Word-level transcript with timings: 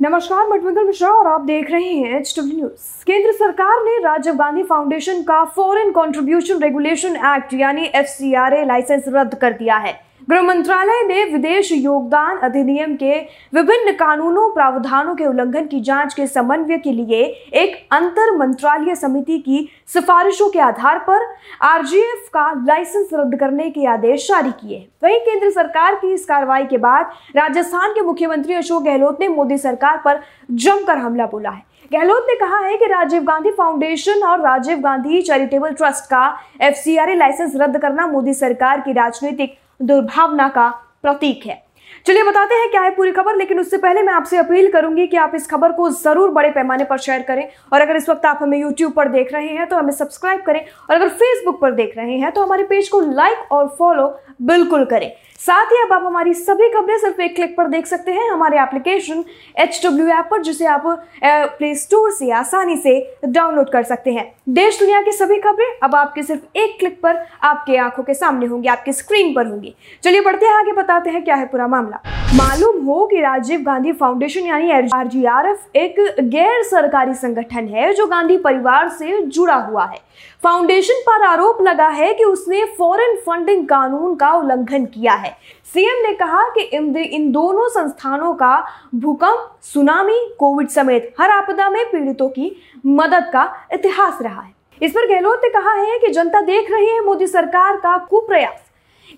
नमस्कार 0.00 0.46
मटविंकल 0.48 0.84
मिश्रा 0.86 1.08
और 1.10 1.26
आप 1.26 1.40
देख 1.40 1.70
रहे 1.70 1.92
हैं 1.92 2.18
एच 2.18 2.34
डब्ल्यू 2.38 2.56
न्यूज़ 2.56 3.04
केंद्र 3.06 3.32
सरकार 3.32 3.82
ने 3.84 3.98
राजीव 4.02 4.34
गांधी 4.34 4.62
फाउंडेशन 4.62 5.22
का 5.22 5.42
फॉरेन 5.56 5.90
कंट्रीब्यूशन 5.92 6.62
रेगुलेशन 6.62 7.16
एक्ट 7.26 7.54
यानी 7.54 7.90
एफसीआरए 7.94 8.64
लाइसेंस 8.64 9.04
रद्द 9.08 9.34
कर 9.34 9.52
दिया 9.52 9.76
है। 9.76 9.92
गृह 10.28 10.42
मंत्रालय 10.42 11.02
ने 11.06 11.24
विदेश 11.24 11.70
योगदान 11.72 12.38
अधिनियम 12.38 12.94
के 12.96 13.18
विभिन्न 13.54 13.92
कानूनों, 13.92 14.50
प्रावधानों 14.50 15.14
के 15.14 15.24
उल्लंघन 15.24 15.66
की 15.66 15.80
जाँच 15.80 16.14
के 16.14 16.26
समन्वय 16.26 16.78
के 16.78 16.92
लिए 16.92 17.22
एक 17.54 17.76
अंतर 17.92 18.36
मंत्रालय 18.36 18.94
समिति 18.94 19.38
की 19.38 19.68
सिफारिशों 19.86 20.48
के 20.48 20.58
आधार 20.58 20.98
पर 20.98 21.24
आरजीएफ 21.62 22.28
का 22.34 22.50
लाइसेंस 22.64 23.08
रद्द 23.12 23.38
करने 23.40 23.68
के 23.70 23.86
आदेश 23.86 24.26
जारी 24.28 24.50
किए। 24.50 24.86
वहीं 25.02 25.18
केंद्र 25.20 25.50
सरकार 25.50 25.94
की 25.94 26.12
इस 26.14 26.24
कार्रवाई 26.24 26.64
के 26.64 26.78
बाद 26.78 27.12
राजस्थान 27.36 27.92
के 27.92 28.00
मुख्यमंत्री 28.00 28.54
अशोक 28.54 28.82
गहलोत 28.82 29.20
ने 29.20 29.28
मोदी 29.28 29.58
सरकार 29.58 30.02
पर 30.04 30.20
जमकर 30.50 30.98
हमला 30.98 31.26
बोला 31.26 31.50
है। 31.50 31.62
गहलोत 31.92 32.26
ने 32.28 32.34
कहा 32.36 32.58
है 32.58 32.76
कि 32.76 32.86
राजीव 32.86 33.22
गांधी 33.22 33.50
फाउंडेशन 33.50 34.22
और 34.22 34.40
राजीव 34.40 34.78
गांधी 34.78 35.22
चैरिटेबल 35.22 35.70
ट्रस्ट 35.70 36.04
का 36.04 36.26
एफसीआरए 36.60 37.14
लाइसेंस 37.14 37.52
रद्द 37.56 37.78
करना 37.78 38.06
मोदी 38.06 38.34
सरकार 38.34 38.80
की 38.80 38.92
राजनीतिक 38.92 39.56
दुर्भावना 39.82 40.48
का 40.48 40.68
प्रतीक 41.02 41.46
है। 41.46 41.67
चलिए 42.06 42.22
बताते 42.22 42.54
हैं 42.54 42.70
क्या 42.70 42.82
है 42.82 42.90
पूरी 42.90 43.12
खबर, 43.12 43.36
लेकिन 43.36 43.60
उससे 43.60 43.78
पहले 43.78 44.02
मैं 44.02 44.12
आपसे 44.12 44.36
अपील 44.36 44.70
करूँगी 44.72 45.06
कि 45.06 45.16
आप 45.16 45.32
इस 45.34 45.46
खबर 45.46 45.72
को 45.72 45.88
ज़रूर 45.92 46.30
बड़े 46.30 46.50
पैमाने 46.50 46.84
पर 46.84 46.98
शेयर 46.98 47.22
करें। 47.22 47.46
और 47.72 47.80
अगर 47.80 47.96
इस 47.96 48.08
वक्त 48.08 48.26
आप 48.26 48.38
हमें 48.42 48.58
यूट्यूब 48.58 48.92
पर 48.92 49.08
देख 49.08 49.32
रहे 49.32 49.48
हैं 49.48 49.66
तो 49.68 49.76
हमें 49.76 49.92
सब्सक्राइब 49.92 50.42
करें। 50.42 50.60
और 50.60 50.94
अगर 50.96 51.08
फेसबुक 51.10 51.60
पर 51.60 51.72
देख 51.74 51.96
रहे 51.96 52.18
हैं 52.18 52.32
तो 52.32 52.42
हमारे 52.42 52.64
पेज 52.64 52.88
को 52.88 53.00
लाइक 53.02 53.52
और 53.52 53.74
फॉलो 53.78 54.08
बिल्कुल 54.42 54.84
करें। 54.84 55.12
साथ 55.40 55.72
ही 55.72 55.76
अब 55.78 55.92
आप 55.92 56.02
हमारी 56.04 56.32
सभी 56.34 56.68
खबरें 56.68 56.98
सिर्फ़ 56.98 57.20
एक 57.22 57.34
क्लिक 57.34 57.56
पर 57.56 57.66
देख 57.68 57.86
सकते 57.86 58.12
हैं। 58.12 58.30
हमारे 58.30 58.58
एप्लीकेशन 58.60 59.24
एच 59.56 59.80
डब्ल्यू 59.84 60.06
ऐप 60.08 60.28
पर, 60.30 60.42
जिसे 60.42 60.66
आप 60.66 60.82
प्ले 61.24 61.74
स्टोर 61.76 62.10
से 62.12 62.30
आसानी 62.32 62.76
से 62.76 63.20
डाउनलोड 63.26 63.70
कर 63.72 63.82
सकते 63.84 64.12
हैं। 64.12 64.32
देश 64.50 64.78
दुनिया 64.80 65.00
की 65.02 65.12
सभी 65.12 65.38
खबरें 65.38 65.78
अब 65.82 65.94
आपके 65.94 66.22
सिर्फ़ 66.22 66.58
एक 66.58 66.78
क्लिक 66.78 67.00
पर 67.02 67.24
आपके 67.42 67.76
आँखों 67.78 68.02
के 68.02 68.14
सामने 68.14 68.46
होंगी, 68.46 68.68
आपकी 68.68 68.92
स्क्रीन 68.92 69.34
पर 69.34 69.46
होंगी। 69.46 69.74
चलिए 70.04 70.20
बढ़ते 70.20 70.46
हैं, 70.46 70.54
आगे 70.54 70.72
बताते 70.72 71.10
हैं 71.10 71.24
क्या 71.24 71.34
है 71.34 71.46
पूरा 71.46 71.66
मामला। 71.78 72.00
मालूम 72.34 72.80
हो 72.84 73.04
कि 73.06 73.20
राजीव 73.20 73.60
गांधी 73.60 73.92
फाउंडेशन 73.92 74.46
यानी 74.46 74.70
आरजीआरएफ 74.70 75.76
एक 75.76 75.96
गैर 76.22 76.62
सरकारी 76.62 77.14
संगठन 77.14 77.68
है 77.68 77.92
जो 77.94 78.06
गांधी 78.06 78.36
परिवार 78.38 78.88
से 78.88 79.20
जुड़ा 79.22 79.54
हुआ 79.54 79.84
है। 79.84 79.98
फाउंडेशन 80.42 81.00
पर 81.06 81.22
आरोप 81.22 81.62
लगा 81.62 81.88
है 81.88 82.12
कि 82.14 82.24
उसने 82.24 82.64
फॉरेन 82.78 83.16
फंडिंग 83.26 83.66
कानून 83.68 84.14
का 84.14 84.32
उल्लंघन 84.32 84.84
किया 84.86 85.14
है। 85.14 85.36
सीएम 85.74 86.02
ने 86.02 86.12
कहा 86.14 86.42
कि 86.48 86.62
इन 87.06 87.30
दोनों 87.32 87.68
संस्थानों 87.68 88.34
का 88.34 88.56
भूकंप, 88.94 89.50
सुनामी, 89.62 90.18
कोविड 90.38 90.68
समेत 90.68 91.14
हर 91.20 91.30
आपदा 91.30 91.70
में 91.70 91.84
पीड़ितों 91.90 92.28
की 92.28 92.54
मदद 92.86 93.30
का 93.32 93.50
इतिहास 93.74 94.18
रहा 94.22 94.40
है। 94.40 94.52
इस 94.80 94.92
पर 94.92 95.08
गहलोत 95.08 95.40
ने 95.44 95.48
कहा 95.50 95.72
है 95.72 95.98
कि 95.98 96.08
जनता 96.08 96.40
देख 96.42 96.70
रही 96.70 96.88
है 96.88 97.04
मोदी 97.04 97.26
सरकार 97.26 97.76
का 97.76 97.96
कुप्रयास। 98.00 98.64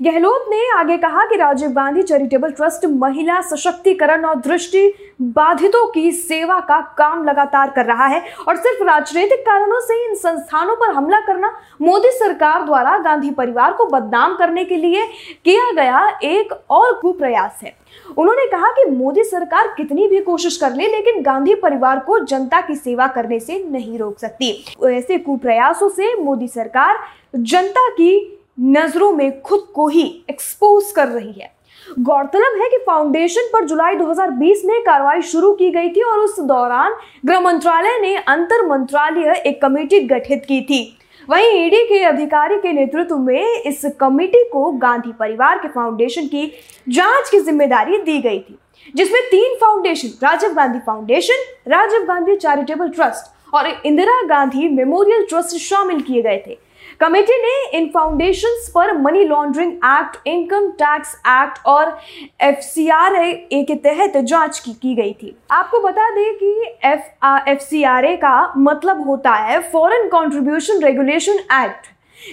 गहलोत 0.01 0.45
ने 0.49 0.61
आगे 0.73 0.97
कहा 0.97 1.25
कि 1.27 1.37
राजीव 1.37 1.71
गांधी 1.71 2.03
चैरिटेबल 2.03 2.51
ट्रस्ट 2.51 2.85
महिला 2.91 3.41
सशक्तिकरण 3.41 4.25
और 4.25 4.37
दृष्टि 4.41 4.87
बाधितों 5.21 5.87
की 5.87 6.13
सेवा 6.13 6.59
का 6.61 6.81
काम 6.99 7.25
लगातार 7.25 7.71
कर 7.71 7.85
रहा 7.85 8.07
है 8.07 8.23
और 8.49 8.57
सिर्फ़ 8.57 8.83
राजनीतिक 8.85 9.41
कारणों 9.41 9.81
से 9.81 10.05
इन 10.07 10.15
संस्थानों 10.15 10.77
पर 10.77 10.95
हमला 10.95 11.21
करना 11.21 11.53
मोदी 11.83 12.11
सरकार 12.13 12.65
द्वारा 12.67 12.97
गांधी 12.99 13.31
परिवार 13.31 13.73
को 13.73 13.87
बदनाम 13.89 14.37
करने 14.37 14.65
के 14.65 14.77
लिए 14.77 15.07
किया 15.45 15.71
गया 15.73 16.09
एक 16.23 16.53
और 16.71 16.99
कुप्रयास 17.01 17.61
है। 17.65 17.77
उन्होंने 18.19 18.47
कहा 18.47 18.71
कि 18.73 18.91
मोदी 18.91 19.25
सरकार 19.25 19.75
कितनी 19.77 20.09
भी 20.09 20.21
कोशिश 20.21 20.57
कर 20.57 20.75
ले, 20.75 20.87
लेकिन 20.87 21.23
गांधी 21.23 21.55
परिवार 21.55 21.99
को 21.99 22.19
जनता 22.19 22.61
की 22.61 22.75
सेवा 22.75 23.07
करने 23.07 23.41
से 23.41 23.65
नहीं 23.71 23.99
रोक 23.99 24.19
सकती। 24.19 24.53
ऐसे 24.87 25.19
कुप्रयासों 25.19 25.89
से 25.89 26.15
मोदी 26.23 26.49
सरकार 26.49 26.99
जनता 27.37 27.89
की 27.91 28.37
नज़रों 28.61 29.13
में 29.13 29.41
खुद 29.43 29.61
को 29.75 29.87
ही 29.89 30.03
एक्सपोज 30.31 30.91
कर 30.93 31.09
रही 31.09 31.33
है। 31.33 31.51
गौरतलब 31.99 32.61
है 32.61 32.69
कि 32.69 32.79
फाउंडेशन 32.79 33.49
पर 33.53 33.65
जुलाई 33.65 33.95
2020 33.97 34.65
में 34.65 34.81
कार्रवाई 34.83 35.23
शुरू 35.23 35.53
की 35.53 35.71
गई 35.71 35.89
थी 35.89 36.03
और 36.03 36.19
उस 36.19 36.39
दौरान 36.41 36.95
गृह 37.27 37.41
मंत्रालय 37.41 37.99
ने 38.01 38.15
अंतर 38.17 38.67
मंत्रालय 38.67 39.43
एक 39.47 39.61
कमेटी 39.63 40.01
गठित 40.01 40.45
की 40.49 40.61
थी। 40.63 40.83
वहीं 41.29 41.51
ईडी 41.57 41.83
के 41.85 42.03
अधिकारी 42.05 42.57
के 42.57 42.73
नेतृत्व 42.73 43.17
में 43.17 43.63
इस 43.63 43.85
कमेटी 44.01 44.45
को 44.45 44.71
गांधी 44.75 45.13
परिवार 45.13 45.59
के 45.59 45.69
फाउंडेशन 45.69 46.27
की 46.27 46.47
जाँच 46.89 47.31
की 47.31 47.41
ज़िम्मेदारी 47.41 47.99
दी 47.99 48.21
गई 48.21 48.39
थी, 48.39 48.59
जिसमें 48.95 49.21
तीन 49.23 49.57
foundation 49.57 50.09
Rajiv 50.23 50.55
Gandhi 50.55 50.79
foundation 50.79 51.45
Rajiv 51.69 52.05
Gandhi 52.05 52.37
charitable 52.37 52.89
trust 52.91 53.40
और 53.55 53.69
इंदिरा 53.87 54.23
गांधी 54.27 54.69
मेमोरियल 54.69 55.27
ट्रस्ट 55.29 55.57
शामिल 55.59 56.01
किए 56.01 56.23
गए 56.23 56.43
थे। 56.47 56.59
कमेटी 57.01 57.37
ने 57.43 57.79
इन 57.79 57.87
फाउंडेशन 57.95 58.57
पर 58.75 58.93
money 58.99 59.25
laundering 59.25 59.73
act 59.73 60.17
income 60.29 60.69
tax 60.79 61.15
act 61.29 61.67
और 61.67 61.97
एफ़ 62.41 62.61
सी 62.63 62.89
आर 62.89 63.15
ए 63.15 63.65
के 63.69 63.75
तहत 63.77 64.17
जाँच 64.17 64.59
की, 64.59 64.73
की 64.73 64.95
गई 64.95 65.13
थी। 65.13 65.37
आपको 65.51 65.81
बता 65.81 66.09
दें 66.11 66.35
कि 66.35 66.53
एफ़ 66.85 67.49
एफ़ 67.51 67.65
का 68.17 68.53
मतलब 68.57 69.07
होता 69.07 69.35
है 69.37 69.61
फॉरेन 69.73 70.09
कंट्रीब्यूशन 70.09 70.83
रेगुलेशन 70.83 71.39
एक्ट 71.55 71.89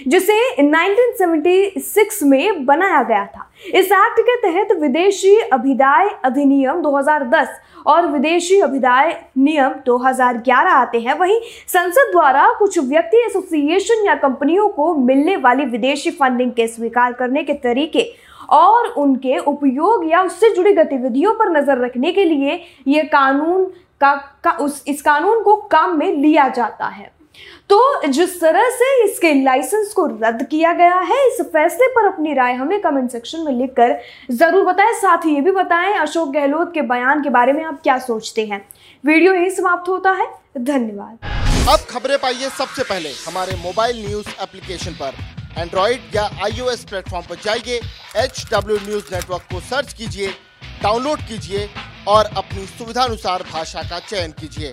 जिसे 0.06 0.38
1976 0.54 2.22
में 2.22 2.64
बनाया 2.66 3.02
गया 3.02 3.24
था। 3.26 3.50
इस 3.68 3.92
एक्ट 3.92 4.20
के 4.20 4.36
तहत 4.42 4.72
विदेशी 4.80 5.34
अभिदाय 5.52 6.08
अधिनियम 6.24 6.82
2010 6.82 7.48
और 7.86 8.06
विदेशी 8.06 8.60
अभिदाय 8.60 9.12
नियम 9.38 9.72
2011 9.86 10.70
आते 10.70 11.00
हैं। 11.00 11.18
वहीं 11.18 11.40
संसद 11.68 12.10
द्वारा 12.12 12.48
कुछ 12.58 12.78
व्यक्ति 12.78 13.24
एसोसिएशन 13.26 14.06
या 14.06 14.14
कंपनियों 14.18 14.68
को 14.68 14.94
मिलने 14.94 15.36
वाली 15.36 15.64
विदेशी 15.66 16.10
फंडिंग 16.10 16.52
के 16.52 16.66
स्वीकार 16.68 17.12
करने 17.12 17.42
के 17.42 17.52
तरीके 17.58 18.06
और 18.50 18.86
उनके 18.98 19.38
उपयोग 19.38 20.10
या 20.10 20.22
उससे 20.22 20.54
जुड़ी 20.54 20.72
गतिविधियों 20.72 21.34
पर 21.34 21.50
नज़र 21.50 21.84
रखने 21.84 22.12
के 22.12 22.24
लिए 22.24 22.60
यह 22.88 23.08
कानून 23.12 23.64
का, 24.00 24.14
का 24.44 24.50
उस 24.52 24.84
इस 24.88 25.02
कानून 25.02 25.42
को 25.42 25.56
काम 25.56 25.98
में 25.98 26.12
लिया 26.12 26.48
जाता 26.48 26.86
है। 26.86 27.17
तो 27.70 28.06
जिस 28.08 28.40
तरह 28.40 28.68
से 28.70 28.86
इसके 29.04 29.32
लाइसेंस 29.34 29.92
को 29.92 30.06
रद्द 30.06 30.42
किया 30.50 30.72
गया 30.72 30.98
है, 31.00 31.26
इस 31.28 31.40
फैसले 31.42 31.88
पर 31.88 32.06
अपनी 32.06 32.34
राय 32.34 32.54
हमें 32.54 32.80
कमेंट 32.80 33.10
सेक्शन 33.12 33.40
में 33.40 33.52
लिखकर 33.52 33.96
ज़रूर 34.32 34.64
बताएँ। 34.64 34.92
साथ 35.00 35.26
ही 35.26 35.34
ये 35.34 35.40
भी 35.40 35.50
बताएँ 35.52 35.94
अशोक 35.96 36.32
गहलोत 36.32 36.72
के 36.74 36.82
बयान 36.84 37.22
के 37.22 37.30
बारे 37.30 37.52
में 37.52 37.64
आप 37.64 37.80
क्या 37.82 37.98
सोचते 38.00 38.46
हैं। 38.46 38.64
वीडियो 39.04 39.32
यही 39.34 39.50
समाप्त 39.50 39.88
होता 39.88 40.10
है। 40.12 40.26
धन्यवाद। 40.58 41.18
अब 41.68 41.86
खबरें 41.90 42.18
पाइए 42.18 42.48
सबसे 42.48 42.82
पहले 42.84 43.08
हमारे 43.08 43.56
मोबाइल 43.56 44.06
न्यूज़ 44.06 44.28
एप्लीकेशन 44.42 44.92
पर। 44.94 45.12
एंड्रॉइड 45.58 46.14
या 46.14 46.22
आईओएस 46.44 46.84
प्लेटफॉर्म 46.84 47.26
पर 47.28 47.36
जाइए 47.44 47.80
एच 48.16 48.44
डब्ल्यू 48.52 48.76
न्यूज़ 48.78 49.14
नेटवर्क 49.14 49.42
को 49.52 49.60
सर्च 49.60 49.92
कीजिए 49.92 50.28
डाउनलोड 50.82 51.20
कीजिए 51.28 51.68
और 52.08 52.24
अपनी 52.36 52.66
सुविधानुसार 52.68 53.42
भाषा 53.52 53.82
का 53.82 53.98
चयन 54.00 54.32
कीजिए। 54.40 54.72